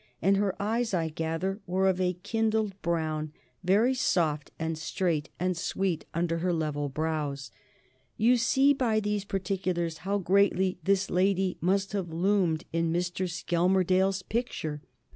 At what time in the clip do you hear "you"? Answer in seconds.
8.17-8.35